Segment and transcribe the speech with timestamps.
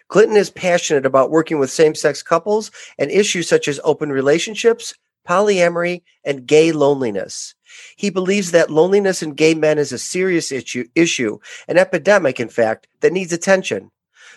[0.07, 4.93] Clinton is passionate about working with same-sex couples and issues such as open relationships,
[5.27, 7.55] polyamory, and gay loneliness.
[7.95, 12.49] He believes that loneliness in gay men is a serious issue, issue, an epidemic, in
[12.49, 13.91] fact, that needs attention.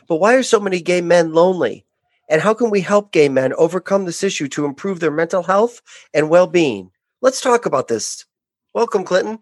[0.09, 1.85] But why are so many gay men lonely?
[2.29, 5.81] And how can we help gay men overcome this issue to improve their mental health
[6.13, 6.91] and well being?
[7.21, 8.25] Let's talk about this.
[8.75, 9.39] Welcome, Clinton.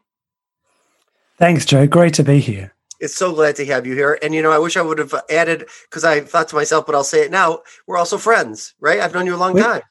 [1.37, 1.87] Thanks, Joe.
[1.87, 2.73] Great to be here.
[3.01, 4.19] It's so glad to have you here.
[4.23, 6.95] And, you know, I wish I would have added, because I thought to myself, but
[6.95, 9.01] I'll say it now, we're also friends, right?
[9.01, 9.83] I've known you a long we, time.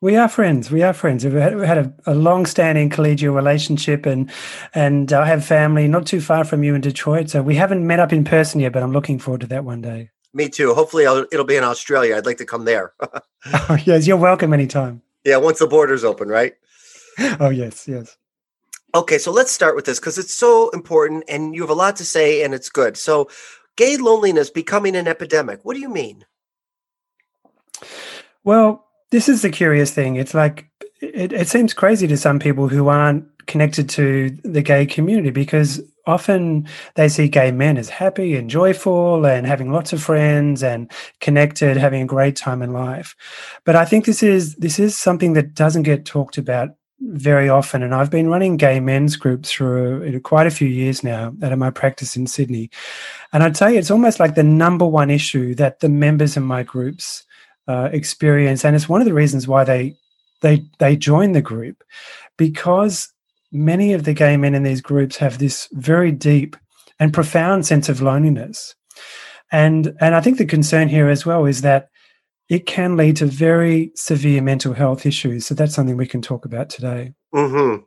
[0.00, 0.70] We are friends.
[0.70, 1.24] We are friends.
[1.24, 4.30] We've had, we've had a, a long-standing collegial relationship, and
[4.74, 7.30] and I have family not too far from you in Detroit.
[7.30, 9.80] So we haven't met up in person yet, but I'm looking forward to that one
[9.80, 10.10] day.
[10.34, 10.74] Me too.
[10.74, 12.16] Hopefully, I'll, it'll be in Australia.
[12.16, 12.92] I'd like to come there.
[13.00, 15.00] oh, yes, you're welcome anytime.
[15.24, 16.54] Yeah, once the borders open, right?
[17.40, 18.16] Oh yes, yes.
[18.94, 21.96] Okay, so let's start with this because it's so important, and you have a lot
[21.96, 22.96] to say, and it's good.
[22.96, 23.28] So,
[23.76, 25.64] gay loneliness becoming an epidemic.
[25.64, 26.24] What do you mean?
[28.44, 30.14] Well, this is the curious thing.
[30.16, 30.70] It's like
[31.00, 35.82] it, it seems crazy to some people who aren't connected to the gay community because
[36.06, 40.90] often they see gay men as happy and joyful and having lots of friends and
[41.20, 43.14] connected having a great time in life
[43.64, 46.70] but i think this is this is something that doesn't get talked about
[47.12, 51.32] very often and i've been running gay men's groups for quite a few years now
[51.42, 52.70] out of my practice in sydney.
[53.32, 56.62] And i'd say it's almost like the number one issue that the members in my
[56.62, 57.24] groups
[57.66, 59.96] uh, experience, and it's one of the reasons why they
[60.42, 61.82] they they join the group
[62.36, 63.12] because
[63.52, 66.56] many of the gay men in these groups have this very deep
[66.98, 68.74] and profound sense of loneliness,
[69.50, 71.88] and and I think the concern here as well is that
[72.48, 75.46] it can lead to very severe mental health issues.
[75.46, 77.14] So that's something we can talk about today.
[77.34, 77.82] Mm-hmm.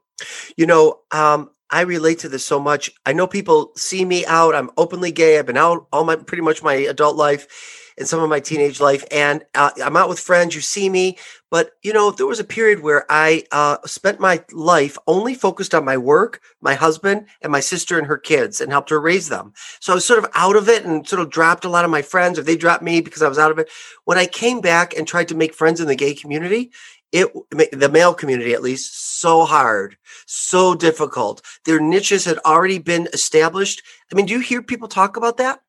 [0.56, 2.92] You know, um, I relate to this so much.
[3.06, 4.56] I know people see me out.
[4.56, 5.38] I'm openly gay.
[5.38, 8.80] I've been out all my pretty much my adult life and some of my teenage
[8.80, 9.04] life.
[9.12, 10.56] And uh, I'm out with friends.
[10.56, 11.18] You see me,
[11.50, 15.74] but you know, there was a period where I uh, spent my life only focused
[15.74, 19.30] on my work, my husband, and my sister and her kids, and helped her raise
[19.30, 19.54] them.
[19.80, 21.92] So I was sort of out of it, and sort of dropped a lot of
[21.92, 23.70] my friends, or they dropped me because I was out of it.
[24.06, 26.72] When I came back and tried to make friends in the gay community,
[27.12, 33.08] it the male community at least so hard so difficult their niches had already been
[33.14, 33.82] established
[34.12, 35.62] i mean do you hear people talk about that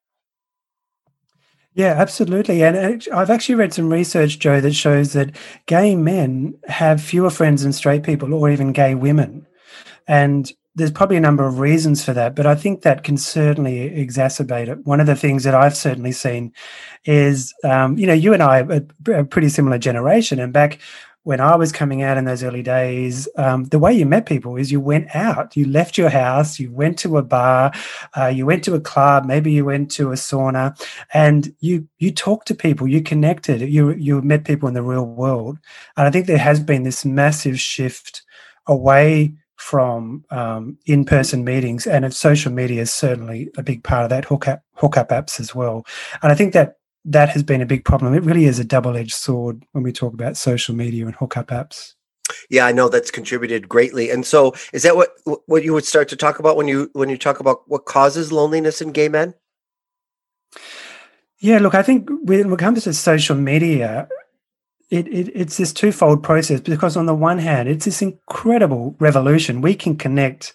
[1.78, 2.64] yeah, absolutely.
[2.64, 7.62] And I've actually read some research, Joe, that shows that gay men have fewer friends
[7.62, 9.46] than straight people or even gay women.
[10.08, 13.90] And there's probably a number of reasons for that, but I think that can certainly
[13.90, 14.84] exacerbate it.
[14.86, 16.52] One of the things that I've certainly seen
[17.04, 20.40] is, um, you know, you and I are a pretty similar generation.
[20.40, 20.80] And back
[21.28, 24.56] when I was coming out in those early days, um, the way you met people
[24.56, 27.70] is you went out, you left your house, you went to a bar,
[28.16, 30.74] uh, you went to a club, maybe you went to a sauna,
[31.12, 35.04] and you you talked to people, you connected, you you met people in the real
[35.04, 35.58] world,
[35.98, 38.22] and I think there has been this massive shift
[38.66, 44.24] away from um, in-person meetings, and social media is certainly a big part of that.
[44.24, 45.84] Hookup hookup apps as well,
[46.22, 46.77] and I think that
[47.08, 48.14] that has been a big problem.
[48.14, 51.48] It really is a double edged sword when we talk about social media and hookup
[51.48, 51.94] apps.
[52.50, 54.10] Yeah, I know that's contributed greatly.
[54.10, 55.16] And so, is that what
[55.46, 58.30] what you would start to talk about when you when you talk about what causes
[58.30, 59.34] loneliness in gay men?
[61.40, 64.08] Yeah, look, I think when it comes to social media,
[64.90, 69.62] it, it, it's this twofold process because on the one hand, it's this incredible revolution.
[69.62, 70.52] We can connect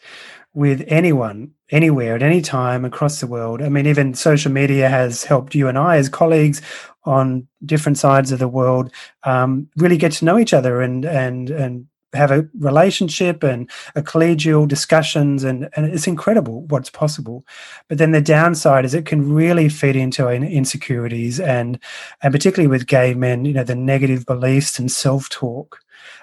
[0.53, 3.61] with anyone, anywhere, at any time across the world.
[3.61, 6.61] I mean, even social media has helped you and I, as colleagues
[7.05, 8.91] on different sides of the world,
[9.23, 14.01] um, really get to know each other and and and have a relationship and a
[14.01, 17.45] collegial discussions and, and it's incredible what's possible
[17.87, 21.79] but then the downside is it can really feed into insecurities and
[22.21, 25.79] and particularly with gay men you know the negative beliefs and self-talk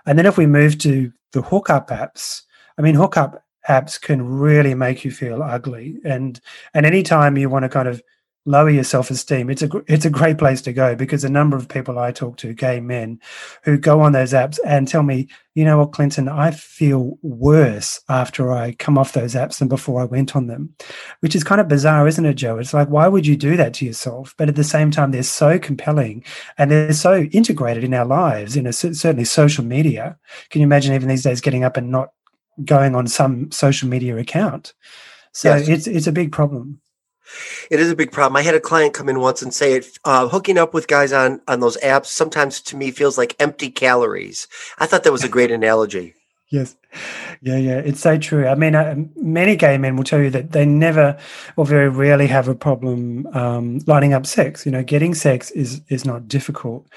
[0.06, 2.42] and then if we move to the hookup apps
[2.78, 5.96] i mean hookup apps can really make you feel ugly.
[6.04, 6.40] And
[6.74, 8.02] and anytime you want to kind of
[8.46, 11.68] lower your self-esteem it's a it's a great place to go because a number of
[11.68, 13.20] people i talk to gay men
[13.64, 16.28] who go on those apps and tell me you know what clinton?
[16.28, 20.74] I feel worse after i come off those apps than before i went on them.
[21.20, 22.58] Which is kind of bizarre isn't it joe?
[22.58, 24.34] It's like why would you do that to yourself?
[24.38, 26.24] But at the same time they're so compelling
[26.56, 30.16] and they're so integrated in our lives in a certainly social media.
[30.50, 32.10] Can you imagine even these days getting up and not
[32.64, 34.74] going on some social media account
[35.32, 35.68] so yes.
[35.68, 36.80] it's it's a big problem
[37.70, 38.36] it is a big problem.
[38.36, 41.12] I had a client come in once and say it uh, hooking up with guys
[41.12, 44.48] on on those apps sometimes to me feels like empty calories.
[44.78, 46.14] I thought that was a great analogy.
[46.50, 46.76] Yes.
[47.42, 48.48] Yeah, yeah, it's so true.
[48.48, 51.16] I mean, uh, many gay men will tell you that they never
[51.56, 54.66] or very rarely have a problem um, lining up sex.
[54.66, 56.88] You know, getting sex is is not difficult.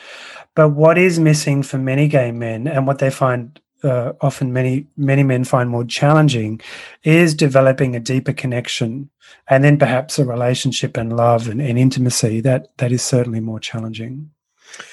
[0.55, 4.87] But what is missing for many gay men and what they find uh, often many
[4.97, 6.61] many men find more challenging
[7.03, 9.09] is developing a deeper connection
[9.49, 13.59] and then perhaps a relationship and love and, and intimacy that that is certainly more
[13.59, 14.29] challenging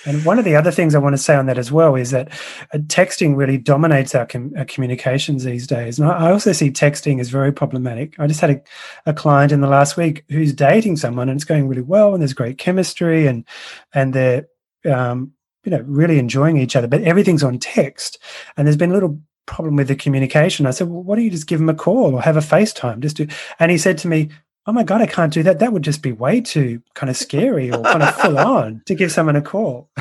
[0.06, 2.10] and one of the other things I want to say on that as well is
[2.10, 2.28] that
[2.72, 5.98] uh, texting really dominates our, com- our, communications these days.
[5.98, 8.18] And I also see texting as very problematic.
[8.18, 8.60] I just had a,
[9.06, 12.20] a, client in the last week who's dating someone and it's going really well and
[12.20, 13.44] there's great chemistry and
[13.94, 14.48] and they're
[14.84, 15.32] um,
[15.64, 18.18] you know really enjoying each other but everything's on text
[18.56, 20.66] and there's been a little problem with the communication.
[20.66, 23.00] I said well why don't you just give him a call or have a facetime
[23.00, 23.26] just do
[23.58, 24.30] and he said to me
[24.66, 25.58] oh my god i can't do that.
[25.58, 28.94] That would just be way too kind of scary or kind of full on to
[28.94, 29.90] give someone a call.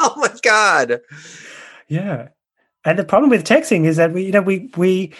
[0.00, 1.00] Oh my god.
[1.88, 2.28] Yeah.
[2.84, 5.12] And the problem with texting is that we you know we we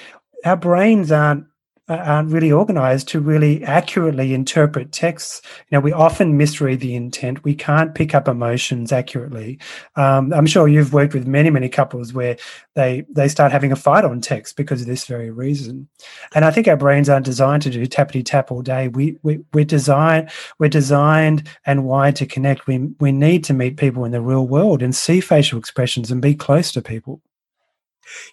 [0.44, 1.46] our brains aren't
[1.88, 5.40] aren't really organized to really accurately interpret texts.
[5.70, 7.44] You know, we often misread the intent.
[7.44, 9.58] We can't pick up emotions accurately.
[9.96, 12.36] Um, I'm sure you've worked with many, many couples where
[12.74, 15.88] they they start having a fight on text because of this very reason.
[16.34, 18.88] And I think our brains aren't designed to do tappity tap all day.
[18.88, 22.66] We, we we're designed we're designed and wired to connect.
[22.66, 26.20] We we need to meet people in the real world and see facial expressions and
[26.20, 27.22] be close to people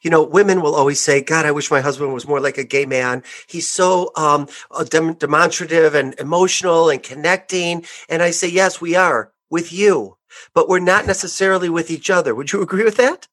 [0.01, 2.63] you know, women will always say, God, I wish my husband was more like a
[2.63, 3.23] gay man.
[3.47, 4.47] He's so um,
[4.89, 7.85] dem- demonstrative and emotional and connecting.
[8.09, 10.17] And I say, yes, we are with you,
[10.53, 12.35] but we're not necessarily with each other.
[12.35, 13.27] Would you agree with that?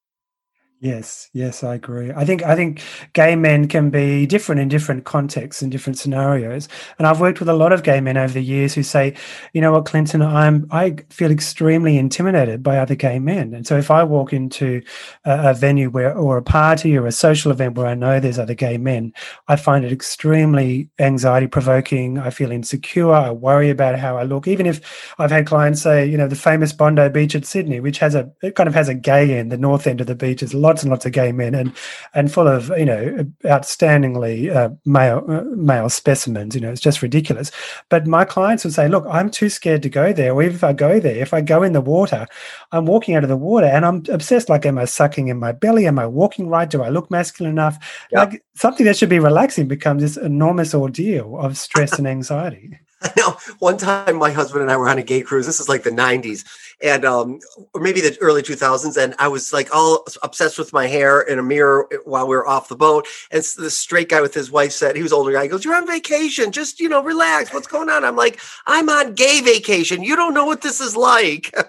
[0.84, 2.10] Yes, yes, I agree.
[2.10, 2.82] I think I think
[3.12, 6.68] gay men can be different in different contexts and different scenarios.
[6.98, 9.14] And I've worked with a lot of gay men over the years who say,
[9.52, 13.54] you know what, Clinton, I'm I feel extremely intimidated by other gay men.
[13.54, 14.82] And so if I walk into
[15.24, 18.40] a, a venue where or a party or a social event where I know there's
[18.40, 19.12] other gay men,
[19.46, 22.18] I find it extremely anxiety provoking.
[22.18, 23.12] I feel insecure.
[23.12, 24.48] I worry about how I look.
[24.48, 27.98] Even if I've had clients say, you know, the famous Bondi Beach at Sydney, which
[28.00, 30.42] has a it kind of has a gay end, the north end of the beach
[30.42, 31.72] is a lot lots and lots of gay men and
[32.14, 36.54] and full of you know outstandingly uh, male uh, male specimens.
[36.54, 37.50] You know, it's just ridiculous.
[37.90, 40.32] But my clients would say, "Look, I'm too scared to go there.
[40.32, 42.26] Or if I go there, if I go in the water,
[42.72, 44.48] I'm walking out of the water and I'm obsessed.
[44.48, 45.86] Like, am I sucking in my belly?
[45.86, 46.70] Am I walking right?
[46.70, 47.76] Do I look masculine enough?
[48.12, 48.18] Yep.
[48.18, 53.12] Like something that should be relaxing becomes this enormous ordeal of stress and anxiety." I
[53.16, 55.46] know one time my husband and I were on a gay cruise.
[55.46, 56.44] This is like the 90s
[56.82, 57.40] and um
[57.72, 61.38] or maybe the early 2000s and I was like all obsessed with my hair in
[61.38, 64.72] a mirror while we were off the boat and the straight guy with his wife
[64.72, 67.66] said he was older guy he goes you're on vacation just you know relax what's
[67.66, 68.04] going on?
[68.04, 71.54] I'm like I'm on gay vacation you don't know what this is like.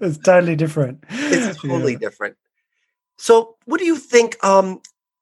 [0.00, 1.04] It's totally different.
[1.08, 1.98] It's totally yeah.
[1.98, 2.36] different.
[3.16, 4.80] So what do you think um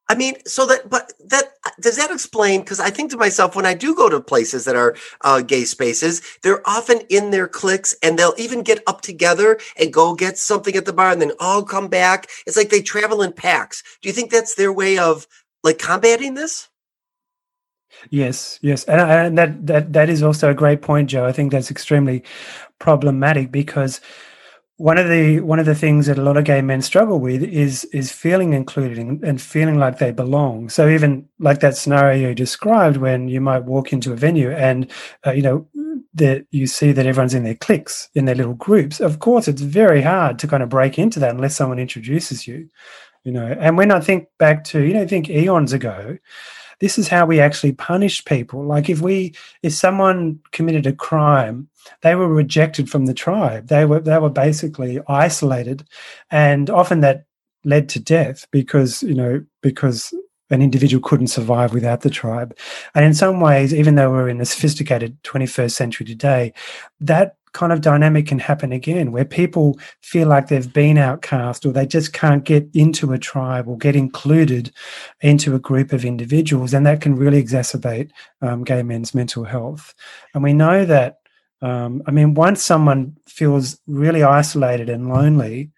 [0.08, 2.60] I mean, so that, but that does that explain?
[2.60, 5.64] Because I think to myself, when I do go to places that are uh, gay
[5.64, 10.38] spaces, they're often in their cliques and they'll even get up together and go get
[10.38, 12.28] something at the bar and then all come back.
[12.46, 13.82] It's like they travel in packs.
[14.00, 15.26] Do you think that's their way of
[15.64, 16.68] like combating this?
[18.10, 21.24] Yes, yes, and, and that that that is also a great point, Joe.
[21.24, 22.22] I think that's extremely
[22.78, 24.00] problematic because
[24.78, 27.42] one of the one of the things that a lot of gay men struggle with
[27.42, 30.68] is is feeling included and, feeling like they belong.
[30.68, 34.90] So even like that scenario you described, when you might walk into a venue and
[35.26, 35.66] uh, you know
[36.14, 39.00] that you see that everyone's in their cliques, in their little groups.
[39.00, 42.68] Of course, it's very hard to kind of break into that unless someone introduces you.
[43.24, 46.18] You know, and when I think back to you know, think eons ago,
[46.80, 48.64] this is how we actually punish people.
[48.64, 51.68] Like if we if someone committed a crime
[52.02, 53.68] they were rejected from the tribe.
[53.68, 55.86] They were they were basically isolated,
[56.30, 57.24] and often that
[57.64, 60.14] led to death because you know because
[60.50, 62.56] an individual couldn't survive without the tribe.
[62.94, 66.52] And in some ways, even though we're in a sophisticated 21st century today,
[67.00, 71.72] that kind of dynamic can happen again where people feel like they've been outcast or
[71.72, 74.70] they just can't get into a tribe or get included
[75.22, 76.74] into a group of individuals.
[76.74, 78.10] And that can really exacerbate
[78.42, 79.94] um, gay men's mental health.
[80.34, 81.16] And we know that,
[81.62, 85.70] um, I mean, once someone feels really isolated and lonely,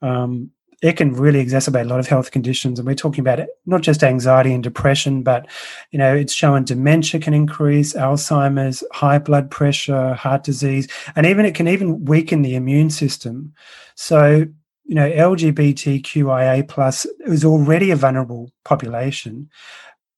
[0.00, 2.78] um, it can really exacerbate a lot of health conditions.
[2.78, 5.46] And we're talking about not just anxiety and depression, but
[5.90, 11.44] you know, it's shown dementia can increase, Alzheimer's, high blood pressure, heart disease, and even
[11.44, 13.52] it can even weaken the immune system.
[13.96, 14.46] So,
[14.84, 19.50] you know, LGBTQIA plus is already a vulnerable population.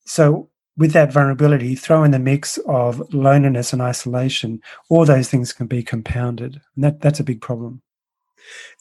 [0.04, 5.52] So with that vulnerability, throw in the mix of loneliness and isolation, all those things
[5.52, 6.60] can be compounded.
[6.74, 7.82] And that, that's a big problem.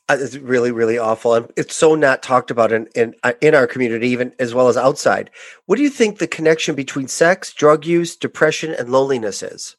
[0.10, 3.68] It's really really awful and it's so not talked about in, in uh, in our
[3.68, 5.30] community even as well as outside.
[5.66, 9.76] What do you think the connection between sex drug use depression and loneliness is?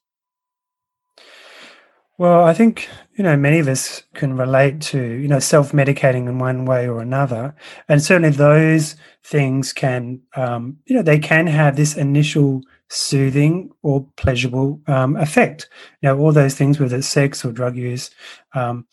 [2.18, 6.38] Well i think you know many of us can relate to you know self-medicating in
[6.38, 7.54] one way or another
[7.88, 8.94] and certainly those
[9.24, 15.68] things can um, you know they can have this initial soothing or pleasurable um, effect.
[16.02, 18.10] You know all those things whether it's sex or drug use
[18.54, 18.86] um,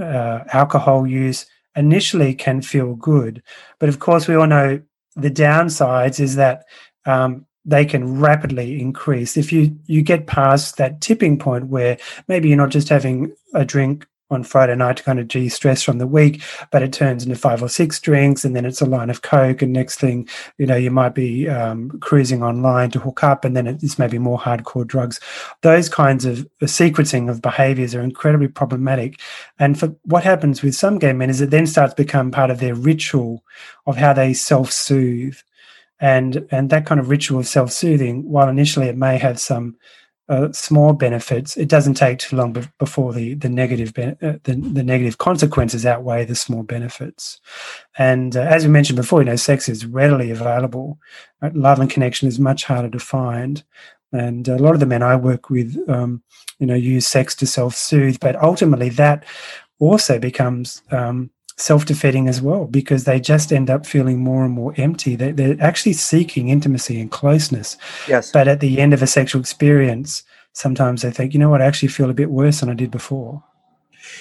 [0.00, 3.42] uh, alcohol use initially can feel good.
[3.78, 4.80] But of course, we all know
[5.16, 6.64] the downsides is that
[7.06, 9.36] um, they can rapidly increase.
[9.36, 13.64] If you, you get past that tipping point where maybe you're not just having a
[13.64, 17.36] drink on Friday night to kind of de-stress from the week, but it turns into
[17.36, 20.66] five or six drinks, and then it's a line of coke, and next thing you
[20.66, 24.38] know, you might be um, cruising online to hook up, and then it's maybe more
[24.38, 25.20] hardcore drugs.
[25.62, 29.20] Those kinds of sequencing of behaviors are incredibly problematic,
[29.58, 32.50] and for what happens with some gay men is it then starts to become part
[32.50, 33.44] of their ritual
[33.86, 35.36] of how they self-soothe,
[35.98, 39.76] and and that kind of ritual of self-soothing, while initially it may have some
[40.30, 44.84] uh, small benefits, it doesn't take too long before the the negative uh, the, the
[44.84, 47.40] negative consequences outweigh the small benefits.
[47.98, 50.98] And uh, as we mentioned before, you know, sex is readily available.
[51.42, 51.54] Right?
[51.54, 53.64] Love and connection is much harder to find.
[54.12, 56.22] And a lot of the men I work with, um,
[56.60, 59.24] you know, use sex to self soothe, but ultimately that
[59.80, 61.30] also becomes um,
[61.60, 65.14] self-defeating as well because they just end up feeling more and more empty.
[65.14, 67.76] They, they're actually seeking intimacy and closeness.
[68.08, 68.32] Yes.
[68.32, 71.62] But at the end of a sexual experience sometimes they think you know what?
[71.62, 73.44] I actually feel a bit worse than i did before.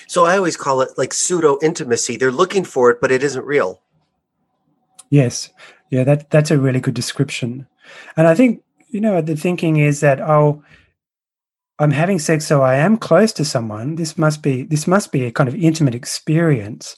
[0.08, 3.46] So i always call it like pseudo intimacy they're looking for it but it isn't
[3.46, 3.82] real.
[5.10, 5.50] Yes.
[5.90, 7.68] Yeah that that's a really good description.
[8.18, 10.64] And i think you know the thinking is that oh
[11.80, 13.96] I'm having sex, so I am close to someone.
[13.96, 16.98] This must be this must be a kind of intimate experience.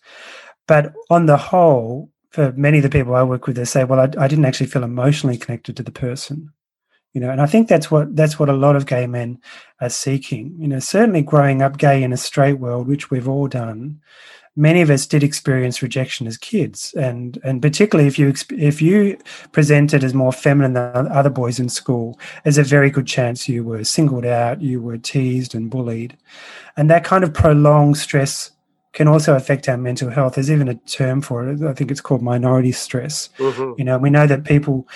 [0.68, 4.00] But on the whole, for many of the people I work with, they say, "Well,
[4.00, 6.52] I, I didn't actually feel emotionally connected to the person."
[7.14, 9.40] You know, and I think that's what that's what a lot of gay men
[9.82, 10.56] are seeking.
[10.58, 14.00] You know, certainly growing up gay in a straight world, which we've all done,
[14.56, 19.18] many of us did experience rejection as kids, and and particularly if you if you
[19.52, 23.64] presented as more feminine than other boys in school, there's a very good chance you
[23.64, 26.18] were singled out, you were teased and bullied,
[26.78, 28.52] and that kind of prolonged stress
[28.94, 30.36] can also affect our mental health.
[30.36, 31.62] There's even a term for it.
[31.62, 33.30] I think it's called minority stress.
[33.38, 33.74] Mm-hmm.
[33.78, 34.88] You know, we know that people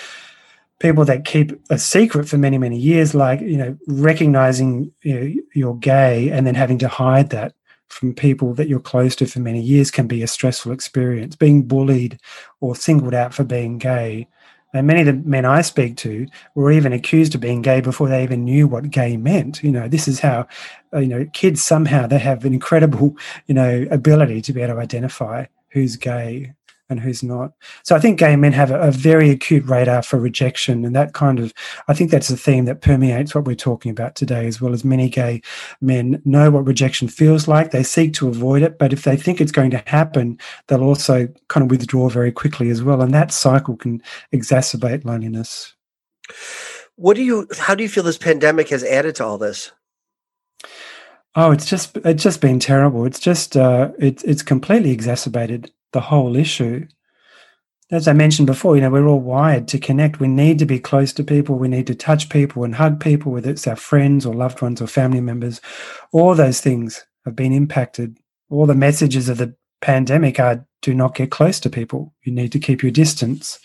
[0.78, 5.42] people that keep a secret for many many years like you know recognizing you know,
[5.54, 7.54] you're gay and then having to hide that
[7.88, 11.36] from people that you're close to for many years can be a stressful experience.
[11.36, 12.18] Being bullied
[12.60, 14.28] or singled out for being gay.
[14.74, 18.08] And many of the men I speak to were even accused of being gay before
[18.08, 19.62] they even knew what gay meant.
[19.62, 20.46] You know, this is how,
[20.92, 23.16] uh, you know, kids somehow they have an incredible,
[23.46, 26.54] you know, ability to be able to identify who's gay
[26.88, 27.52] and who's not.
[27.82, 31.14] So I think gay men have a, a, very acute radar for rejection, and that
[31.14, 31.52] kind of
[31.88, 34.84] I think that's a theme that permeates what we're talking about today, as well as
[34.84, 35.42] many gay
[35.80, 37.70] men know what rejection feels like.
[37.70, 40.38] They seek to avoid it, but if they think it's going to happen,
[40.68, 44.02] they'll also kind of withdraw very quickly as well, and that cycle can
[44.32, 45.74] exacerbate loneliness.
[46.96, 47.46] What do you?
[47.58, 49.70] How do you feel this pandemic has added to all this?
[51.34, 53.04] Oh, it's just it's just been terrible.
[53.04, 56.86] It's just uh, it's it's completely exacerbated the whole issue.
[57.90, 60.20] As I mentioned before, you know, we're all wired to connect.
[60.20, 61.56] We need to be close to people.
[61.56, 64.82] We need to touch people and hug people, whether it's our friends or loved ones
[64.82, 65.62] or family members.
[66.12, 68.18] All those things have been impacted.
[68.50, 72.12] All the messages of the pandemic are do not get close to people.
[72.24, 73.58] You need to keep your distance.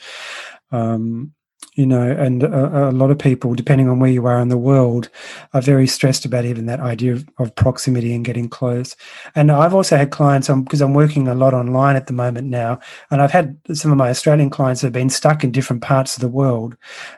[0.72, 1.34] Um,
[1.76, 4.58] you know, and a, a, lot of people, depending on where you are in the
[4.58, 5.10] world,
[5.54, 8.96] are very stressed about even that idea of, of proximity and getting close.
[9.36, 12.50] And I've also had clients um, because I'm working a lot online at the moment
[12.50, 16.16] now, and I've had some of my Australian clients have been stuck in different parts
[16.16, 16.76] of the world.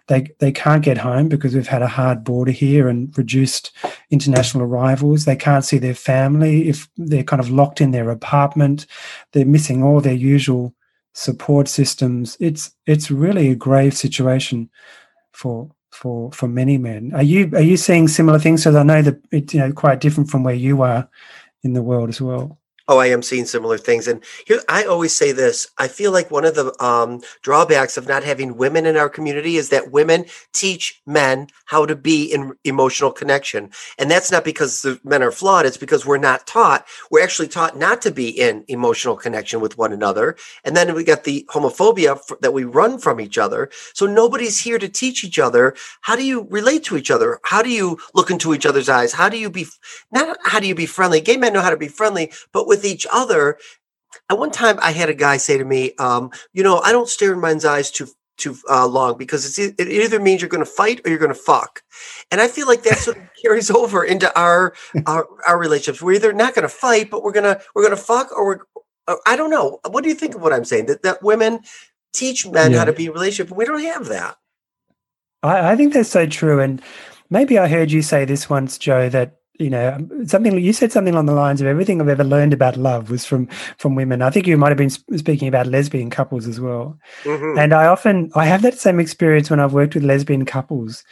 [0.07, 3.71] They they can't get home because we've had a hard border here and reduced
[4.11, 5.25] international arrivals.
[5.25, 8.85] They can't see their family if they're kind of locked in their apartment.
[9.31, 10.75] They're missing all their usual
[11.13, 12.37] support systems.
[12.39, 14.69] It's it's really a grave situation
[15.31, 17.11] for for for many men.
[17.13, 18.61] Are you are you seeing similar things?
[18.63, 21.07] Because I know that it's you know quite different from where you are
[21.63, 22.59] in the world as well.
[22.87, 24.07] Oh, I am seeing similar things.
[24.09, 28.07] And here, I always say this I feel like one of the um, drawbacks of
[28.07, 32.53] not having women in our community is that women teach men how to be in
[32.65, 33.71] emotional connection.
[33.97, 36.85] And that's not because the men are flawed, it's because we're not taught.
[37.09, 40.35] We're actually taught not to be in emotional connection with one another.
[40.65, 43.69] And then we got the homophobia that we run from each other.
[43.93, 47.39] So nobody's here to teach each other how do you relate to each other?
[47.43, 49.13] How do you look into each other's eyes?
[49.13, 49.67] How do you be,
[50.11, 51.21] not how do you be friendly?
[51.21, 53.57] Gay men know how to be friendly, but with each other.
[54.31, 57.07] At one time, I had a guy say to me, um, "You know, I don't
[57.07, 60.65] stare in men's eyes too too uh, long because it's it either means you're going
[60.65, 61.83] to fight or you're going to fuck."
[62.31, 64.73] And I feel like that sort of carries over into our
[65.05, 66.01] our, our relationships.
[66.01, 68.59] We're either not going to fight, but we're gonna we're gonna fuck, or we're
[69.07, 69.79] uh, I don't know.
[69.89, 70.87] What do you think of what I'm saying?
[70.87, 71.59] That that women
[72.13, 72.79] teach men yeah.
[72.79, 74.37] how to be in relationship, but we don't have that.
[75.43, 76.81] I, I think that's so true, and
[77.29, 81.13] maybe I heard you say this once, Joe, that you know something you said something
[81.13, 83.45] along the lines of everything i've ever learned about love was from
[83.77, 84.21] from women.
[84.21, 86.97] I think you might have been speaking about lesbian couples as well.
[87.23, 87.59] Mm-hmm.
[87.59, 91.03] and i often i have that same experience when i've worked with lesbian couples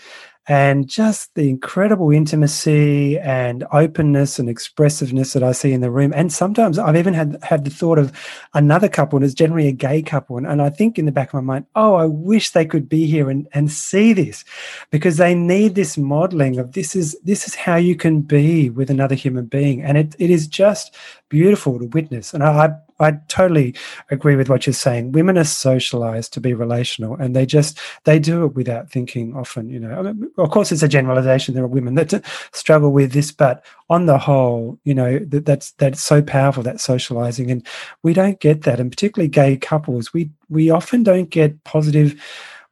[0.48, 6.12] and just the incredible intimacy and openness and expressiveness that I see in the room.
[6.16, 8.12] And sometimes I've even had had the thought of
[8.54, 10.38] another couple, and it's generally a gay couple.
[10.38, 12.90] And, and I think in the back of my mind, oh, I wish they could
[12.90, 14.44] be here and, and see this
[14.90, 18.90] because they need this modeling of this is this is how you can be with
[18.90, 19.84] another human being.
[19.84, 20.96] And it, it is just
[21.32, 22.34] beautiful to witness.
[22.34, 23.74] And I, I totally
[24.12, 25.14] agree with what you're saying.
[25.14, 29.36] Women are socialized to be relational, and they just they do it without thinking.
[29.36, 31.56] Often, you know, I mean, of course, it's a generalization.
[31.56, 32.14] There are women that
[32.52, 36.82] struggle with this, but on the whole, you know, that, that's that's so powerful that
[36.82, 37.66] socializing, and
[38.04, 42.22] we don't get that, and particularly gay couples, we we often don't get positive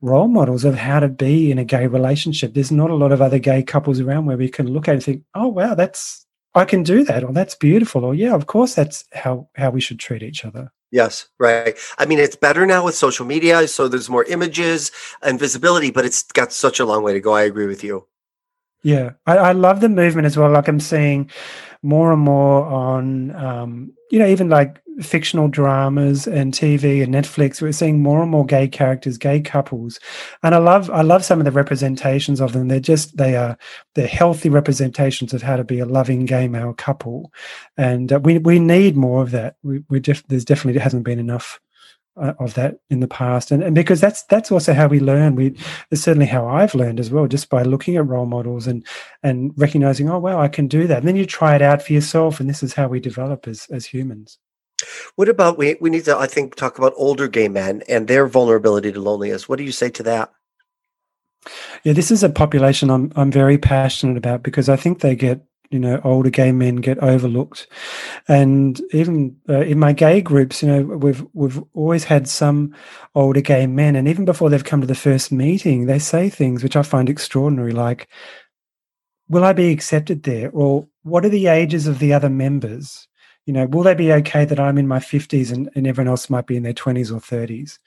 [0.01, 2.53] role models of how to be in a gay relationship.
[2.53, 5.03] There's not a lot of other gay couples around where we can look at and
[5.03, 8.73] think, oh wow, that's I can do that, or that's beautiful, or yeah, of course,
[8.75, 10.71] that's how how we should treat each other.
[10.91, 11.77] Yes, right.
[11.99, 16.05] I mean, it's better now with social media, so there's more images and visibility, but
[16.05, 17.33] it's got such a long way to go.
[17.33, 18.07] I agree with you.
[18.83, 20.51] Yeah, I, I love the movement as well.
[20.51, 21.29] Like I'm seeing
[21.83, 27.61] more and more on, um, you know, even like fictional dramas and TV and Netflix,
[27.61, 29.99] we're seeing more and more gay characters, gay couples,
[30.43, 32.67] and I love I love some of the representations of them.
[32.67, 33.57] They're just they are
[33.95, 37.31] they're healthy representations of how to be a loving gay male couple,
[37.77, 39.55] and uh, we we need more of that.
[39.63, 41.59] We we def- there's definitely hasn't been enough.
[42.17, 45.36] Uh, of that in the past and, and because that's that's also how we learn
[45.36, 45.56] we
[45.89, 48.86] it's certainly how i've learned as well just by looking at role models and
[49.24, 51.93] and recognizing oh wow i can do that and then you try it out for
[51.93, 54.38] yourself and this is how we develop as as humans
[55.15, 58.28] what about we we need to I think talk about older gay men and their
[58.28, 59.50] vulnerability to loneliness.
[59.50, 60.32] What do you say to that?
[61.84, 65.45] Yeah, this is a population I'm I'm very passionate about because I think they get
[65.69, 67.67] you know older gay men get overlooked,
[68.27, 72.75] and even uh, in my gay groups, you know we've we've always had some
[73.15, 76.63] older gay men, and even before they've come to the first meeting, they say things
[76.63, 78.08] which I find extraordinary, like,
[79.27, 83.08] "Will I be accepted there?" or "What are the ages of the other members?"
[83.45, 86.29] you know, will they be okay that I'm in my 50s and, and everyone else
[86.29, 87.79] might be in their 20s or 30s?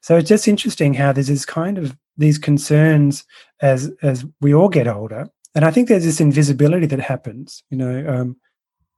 [0.00, 3.24] So it's just interesting how there's this kind of these concerns
[3.60, 7.62] as as we all get older, and I think there's this invisibility that happens.
[7.70, 8.36] You know, um,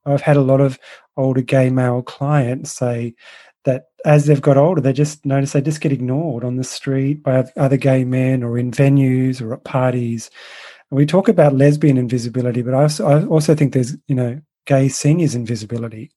[0.07, 0.79] I've had a lot of
[1.17, 3.15] older gay male clients say
[3.65, 7.23] that as they've got older, they just notice they just get ignored on the street
[7.23, 10.31] by other gay men or in venues or at parties.
[10.91, 14.41] And we talk about lesbian invisibility, but I also, I also think there's you know
[14.67, 16.11] gay seniors invisibility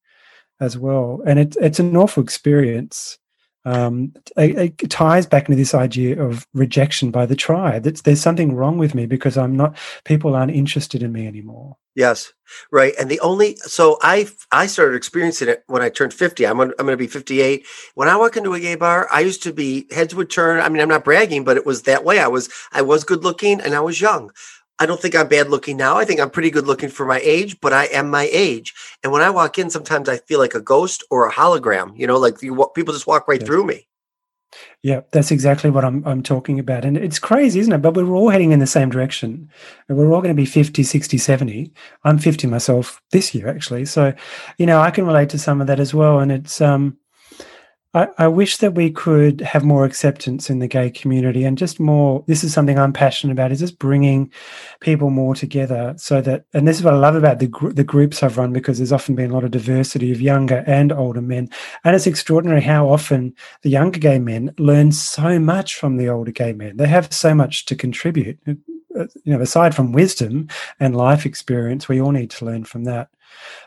[0.60, 1.22] as well.
[1.26, 3.18] And it, it's an awful experience.
[3.68, 7.86] Um, it, it, ties back into this idea of rejection by the tribe.
[7.86, 9.76] It's, there's something wrong with me because I'm not.
[10.06, 11.76] People aren't interested in me anymore.
[11.94, 12.32] Yes,
[12.72, 12.94] right.
[12.98, 16.48] And the only so I I started experiencing it when I turned fifty.
[16.48, 17.66] I'm I'm going to be fifty eight.
[17.96, 20.62] When I walk into a gay bar, I used to be heads would turn.
[20.62, 22.20] I mean, I'm not bragging, but it was that way.
[22.20, 24.32] I was I was good looking and I was young.
[24.80, 25.98] I don't think I'm bad looking now.
[25.98, 28.74] I think I'm pretty good looking for my age, but I am my age.
[29.04, 31.98] And when I walk in, sometimes I feel like a ghost or a hologram.
[31.98, 33.88] You know, like you, people just walk right through me.
[34.82, 36.86] Yeah, that's exactly what I'm I'm talking about.
[36.86, 37.82] And it's crazy, isn't it?
[37.82, 39.50] But we're all heading in the same direction.
[39.90, 41.74] And we're all going to be 50, 60, 70.
[42.04, 43.86] I'm 50 myself this year actually.
[43.86, 44.14] So,
[44.58, 46.98] you know, I can relate to some of that as well and it's um
[47.94, 51.80] I, I, wish that we could have more acceptance in the gay community and just
[51.80, 52.24] more.
[52.28, 53.52] This is something I'm passionate about.
[53.52, 54.32] Is just bringing
[54.82, 57.86] people more together so that, and this is what I love about the gr- the
[57.86, 61.22] groups I've run because there's often been a lot of diversity of younger and older
[61.22, 61.50] men,
[61.86, 66.32] and it's extraordinary how often the younger gay men learn so much from the older
[66.32, 66.78] gay men.
[66.78, 68.38] They have so much to contribute.
[68.48, 70.48] Uh, you know, aside from wisdom
[70.80, 73.10] and life experience, we all need to learn from that.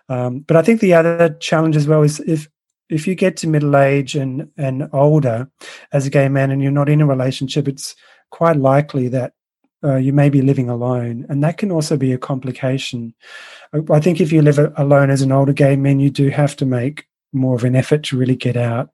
[0.08, 2.48] Um, but I think the other challenge as well is if
[2.90, 5.50] if you get to middle age and and older
[5.92, 7.94] as a gay man and you're not in a relationship, it's
[8.30, 9.32] quite likely that
[9.82, 13.14] uh, you may be living alone, and that can also be a complication.
[13.90, 16.66] I think if you live alone as an older gay man, you do have to
[16.66, 18.90] make more of an effort to really get out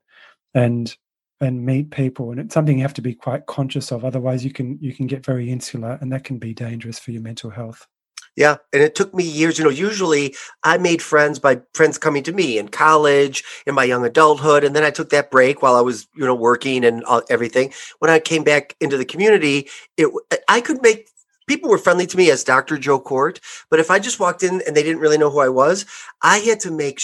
[0.53, 0.95] and
[1.39, 4.05] and meet people, and it's something you have to be quite conscious of.
[4.05, 7.21] Otherwise, you can you can get very insular, and that can be dangerous for your
[7.21, 7.85] mental health.
[8.37, 8.57] Yeah.
[8.71, 9.57] And it took me years.
[9.57, 13.83] You know, usually I made friends by friends coming to me in college, in my
[13.83, 14.63] young adulthood.
[14.63, 17.73] And then I took that break while I was, you know, working and uh, everything.
[17.99, 20.13] When I came back into the community, it,
[20.47, 21.09] I could make
[21.47, 22.77] people were friendly to me as Dr.
[22.77, 23.39] Joe Kort.
[23.71, 25.85] But if I just walked in and they didn't really know who I was,
[26.21, 26.99] I had to make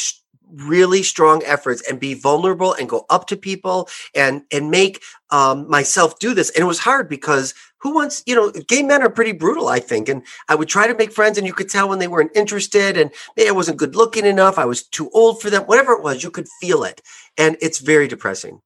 [0.53, 5.69] really strong efforts and be vulnerable and go up to people and and make um,
[5.69, 6.49] myself do this.
[6.51, 9.79] And it was hard because who wants you know gay men are pretty brutal i
[9.79, 10.09] think.
[10.09, 12.97] And i would try to make friends and you could tell when they weren't interested
[12.97, 14.57] and maybe i wasn't good looking enough.
[14.57, 15.63] I was too old for them.
[15.63, 17.01] Whatever it was you could feel it.
[17.37, 18.61] And it's very depressing.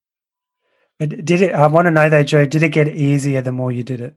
[1.00, 3.84] Did it i want to know that joe did it get easier the more you
[3.84, 4.16] did it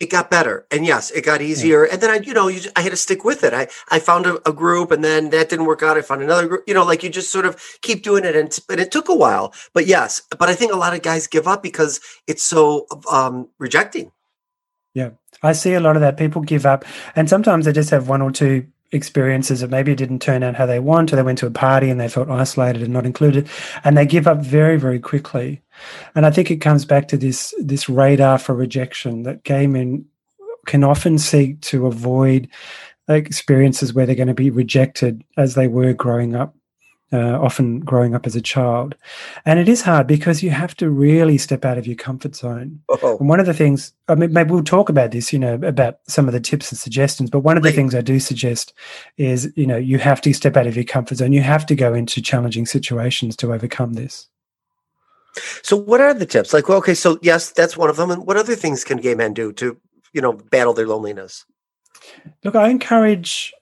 [0.00, 0.66] it got better.
[0.70, 1.86] And yes it got easier.
[1.86, 1.92] Yeah.
[1.92, 3.52] and then i you know you, i had to stick with it.
[3.52, 5.96] I i found a, a, group and then that didn't work out.
[5.96, 8.56] I found another group you know like you just sort of keep doing it and,
[8.68, 9.52] and it took a while.
[9.72, 13.48] But yes but i think a lot of guys give up because it's so um
[13.58, 14.12] rejecting.
[14.94, 15.10] Yeah,
[15.42, 16.16] I see a lot of that.
[16.16, 16.84] People give up,
[17.16, 20.54] and sometimes they just have one or two experiences that maybe it didn't turn out
[20.54, 23.04] how they want, or they went to a party and they felt isolated and not
[23.04, 23.48] included,
[23.84, 25.60] and they give up very, very quickly.
[26.14, 30.06] And I think it comes back to this this radar for rejection that gay men
[30.66, 32.48] can often seek to avoid
[33.08, 36.54] experiences where they're going to be rejected as they were growing up
[37.14, 38.96] uh, often growing up as a child.
[39.46, 42.80] And it is hard because you have to really step out of your comfort zone.
[42.88, 43.18] Oh.
[43.18, 46.00] And one of the things, I mean, maybe we'll talk about this, you know, about
[46.08, 48.74] some of the tips and suggestions, but one of the things I do suggest
[49.16, 51.32] is, you know, you have to step out of your comfort zone.
[51.32, 54.26] You have to go into challenging situations to overcome this.
[55.62, 56.52] So, what are the tips?
[56.52, 58.10] Like, well, okay, so yes, that's one of them.
[58.10, 59.76] And what other things can gay men do to,
[60.12, 61.44] you know, battle their loneliness?
[62.44, 63.52] Look, I encourage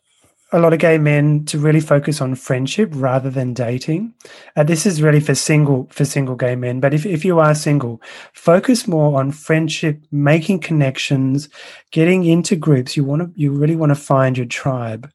[0.52, 4.14] a lot of gay men to really focus on friendship rather than dating.
[4.54, 6.78] Uh, this is really for single for single gay men.
[6.78, 8.02] But if, if you are single,
[8.34, 11.48] focus more on friendship, making connections,
[11.90, 12.96] getting into groups.
[12.96, 15.10] You want to you really want to find your tribe.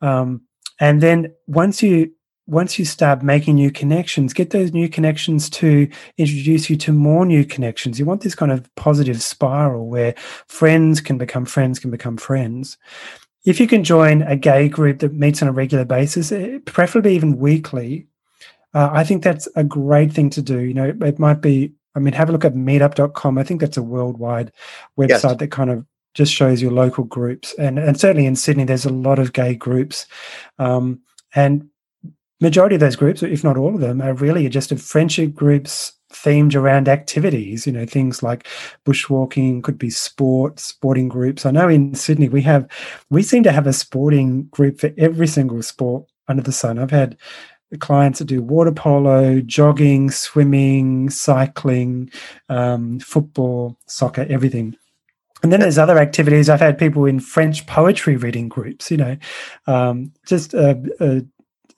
[0.00, 0.42] Um,
[0.78, 2.12] and then once you
[2.46, 7.24] once you start making new connections, get those new connections to introduce you to more
[7.24, 7.98] new connections.
[7.98, 10.14] You want this kind of positive spiral where
[10.48, 12.76] friends can become friends, can become friends
[13.44, 17.14] if you can join a gay group that meets on a regular basis, eh, preferably
[17.14, 18.06] even weekly,
[18.74, 20.60] uh, I think that's a great thing to do.
[20.60, 23.38] You know, it, it, might be, I mean, have a look at meetup.com.
[23.38, 24.52] I think that's a worldwide
[24.98, 25.36] website yes.
[25.38, 27.54] that kind of just shows your local groups.
[27.58, 30.06] And, and certainly in Sydney, there's a lot of gay groups.
[30.58, 31.00] Um,
[31.34, 31.68] and
[32.40, 36.54] majority of those groups, if not all of them, are really just friendship groups themed
[36.54, 38.46] around activities, you know, things like
[38.84, 41.46] bushwalking, could be sport, sporting groups.
[41.46, 42.68] I know in Sydney we have,
[43.10, 46.78] we seem to have a sporting group for every single sport under the sun.
[46.78, 47.16] I've had
[47.78, 52.10] clients that do water polo, jogging, swimming, cycling,
[52.48, 54.76] um, football, soccer, everything.
[55.42, 56.50] And then there's other activities.
[56.50, 59.16] I've had people in French poetry reading groups, you know,
[59.66, 61.20] um, just uh, uh,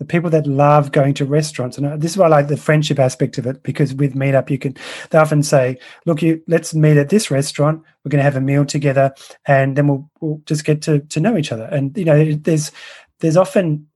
[0.03, 2.57] the people that love going to restaurants and uh, this is why i like the
[2.57, 4.77] friendship aspect of it because with meetup you can
[5.11, 7.83] they often say look you let's meet at this restaurant.
[8.05, 9.15] We're going to have a meal together
[9.47, 11.65] and then we'll, we'll just get to, to know each other.
[11.65, 12.73] And you know there's
[13.21, 13.87] there's often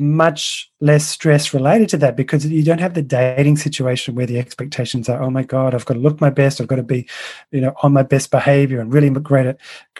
[0.00, 4.38] much less stress related to that because you don't have the dating situation where the
[4.38, 7.08] expectations are, oh my God, I've got to look my best, I've got to be,
[7.50, 9.56] you know, on my best behavior and really great,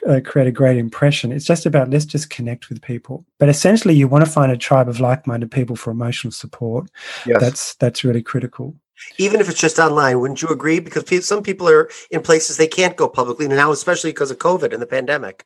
[0.07, 1.33] uh, create a great impression.
[1.33, 3.25] It's just about let's just connect with people.
[3.39, 6.91] But essentially, you want to find a tribe of like-minded people for emotional support.
[7.27, 7.41] Yes.
[7.41, 8.75] That's that's really critical.
[9.19, 10.81] Even if it's just online, wouldn't you agree?
[10.81, 14.73] Because some people are in places they can't go publicly now, especially because of COVID
[14.73, 15.45] and the pandemic.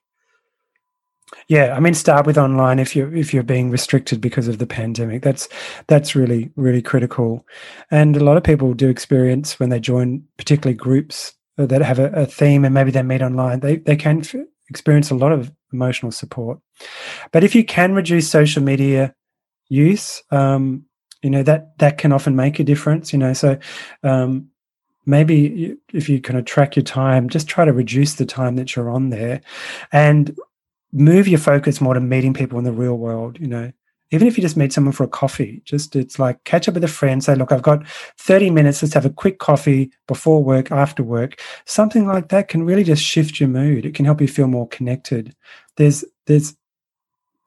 [1.48, 4.66] Yeah, I mean, start with online if you're if you're being restricted because of the
[4.66, 5.22] pandemic.
[5.22, 5.48] That's
[5.86, 7.46] that's really really critical,
[7.90, 12.08] and a lot of people do experience when they join, particularly groups that have a,
[12.12, 13.60] a theme and maybe they meet online.
[13.60, 14.34] They they can f-
[14.68, 16.60] experience a lot of emotional support.
[17.32, 19.14] But if you can reduce social media
[19.68, 20.84] use, um,
[21.22, 23.12] you know that that can often make a difference.
[23.12, 23.58] You know, so
[24.02, 24.48] um,
[25.06, 28.76] maybe if you kind of track your time, just try to reduce the time that
[28.76, 29.40] you're on there,
[29.92, 30.38] and
[30.92, 33.38] move your focus more to meeting people in the real world.
[33.40, 33.72] You know,
[34.10, 36.84] even if you just meet someone for a coffee, just it's like catch up with
[36.84, 37.86] a friend, say, look, I've got
[38.18, 41.40] 30 minutes, let's have a quick coffee before work, after work.
[41.66, 43.84] Something like that can really just shift your mood.
[43.84, 45.34] It can help you feel more connected.
[45.76, 46.54] There's there's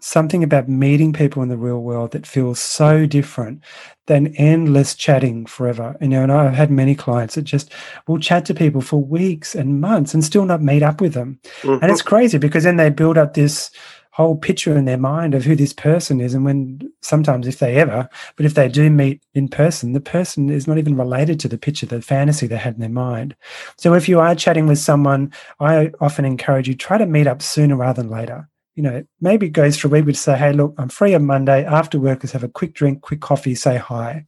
[0.01, 3.63] something about meeting people in the real world that feels so different
[4.07, 5.95] than endless chatting forever.
[6.01, 7.71] You know, and I've had many clients that just
[8.07, 11.39] will chat to people for weeks and months and still not meet up with them.
[11.61, 11.83] Mm-hmm.
[11.83, 13.71] And it's crazy because then they build up this
[14.13, 16.33] whole picture in their mind of who this person is.
[16.33, 20.49] And when sometimes, if they ever, but if they do meet in person, the person
[20.49, 23.35] is not even related to the picture, the fantasy they had in their mind.
[23.77, 27.41] So if you are chatting with someone, I often encourage you try to meet up
[27.41, 30.53] sooner rather than later you know, maybe it goes for a week, but say, hey,
[30.53, 31.65] look, I'm free on Monday.
[31.65, 34.25] After work, let's have a quick drink, quick coffee, say hi.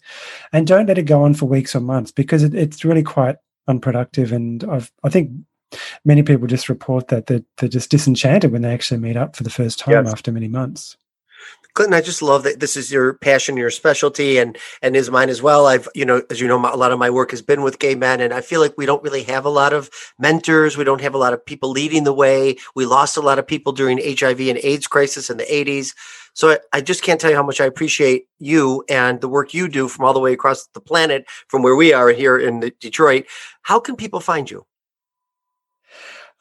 [0.51, 3.37] And don't let it go on for weeks or months because it, it's really quite
[3.67, 4.31] unproductive.
[4.33, 5.31] And I've, I think
[6.03, 9.43] many people just report that they're, they're just disenchanted when they actually meet up for
[9.43, 10.11] the first time yes.
[10.11, 10.97] after many months.
[11.73, 15.29] Clinton, I just love that this is your passion, your specialty, and and is mine
[15.29, 15.65] as well.
[15.65, 17.95] I've, you know, as you know, a lot of my work has been with gay
[17.95, 20.77] men, and I feel like we don't really have a lot of mentors.
[20.77, 22.57] We don't have a lot of people leading the way.
[22.75, 25.95] We lost a lot of people during HIV and AIDS crisis in the '80s.
[26.35, 29.53] So I, I just can't tell you how much I appreciate you and the work
[29.53, 32.71] you do from all the way across the planet, from where we are here in
[32.79, 33.25] Detroit.
[33.63, 34.65] How can people find you?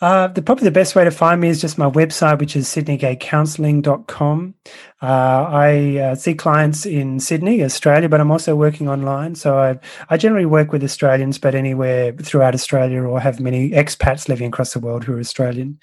[0.02, 2.66] Uh, the, probably the best way to find me is just my website, which is
[2.66, 4.54] sydneygaycounselling.com.
[5.00, 9.36] Uh, I uh, see clients in Sydney, Australia, but I'm also working online.
[9.36, 9.78] So I,
[10.10, 14.72] I generally work with Australians, but anywhere throughout Australia, or have many expats living across
[14.72, 15.78] the world who are Australian.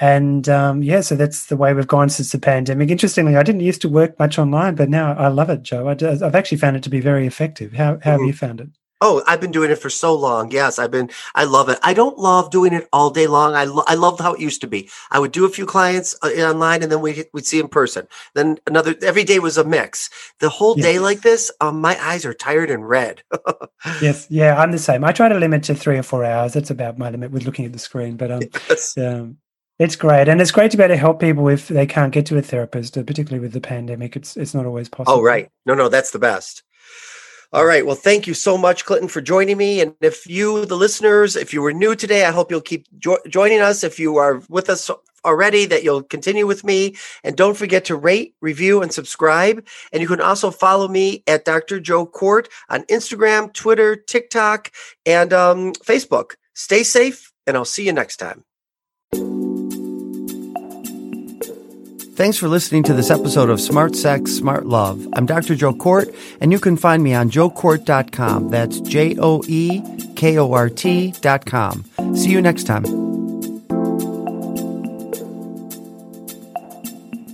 [0.00, 2.88] And um, yeah, so that's the way we've gone since the pandemic.
[2.90, 5.88] Interestingly, I didn't used to work much online, but now I love it, Joe.
[5.88, 7.72] I, have actually found it to be very effective.
[7.72, 8.10] How, how mm-hmm.
[8.10, 8.68] have you found it?
[9.00, 10.50] Oh, I've been doing it for so long.
[10.50, 11.10] Yes, I've been.
[11.34, 11.78] I love it.
[11.82, 13.54] I don't love doing it all day long.
[13.54, 14.88] I lo- I loved how it used to be.
[15.10, 18.08] I would do a few clients uh, online, and then we we'd see in person.
[18.34, 20.08] Then another every day was a mix.
[20.40, 20.86] The whole yes.
[20.86, 23.22] day like this, um, my eyes are tired and red.
[24.00, 25.04] yes, yeah, I'm the same.
[25.04, 26.54] I try to limit to three or four hours.
[26.54, 28.16] That's about my limit with looking at the screen.
[28.16, 28.96] But um, yes.
[28.96, 29.36] um
[29.78, 32.24] it's great, and it's great to be able to help people if they can't get
[32.26, 34.16] to a therapist, uh, particularly with the pandemic.
[34.16, 35.18] It's it's not always oh, possible.
[35.18, 35.50] Oh, right.
[35.66, 36.62] No, no, that's the best.
[37.56, 37.86] All right.
[37.86, 39.80] Well, thank you so much, Clinton, for joining me.
[39.80, 43.18] And if you, the listeners, if you were new today, I hope you'll keep jo-
[43.28, 43.82] joining us.
[43.82, 44.90] If you are with us
[45.24, 46.96] already, that you'll continue with me.
[47.24, 49.66] And don't forget to rate, review, and subscribe.
[49.92, 51.80] And you can also follow me at Dr.
[51.80, 54.70] Joe Kort on Instagram, Twitter, TikTok,
[55.06, 56.36] and um, Facebook.
[56.54, 58.45] Stay safe, and I'll see you next time.
[62.16, 65.06] Thanks for listening to this episode of Smart Sex, Smart Love.
[65.12, 65.54] I'm Dr.
[65.54, 68.48] Joe Kort, and you can find me on joekort.com.
[68.48, 69.82] That's J O E
[70.14, 71.84] K O R T.com.
[72.14, 73.05] See you next time.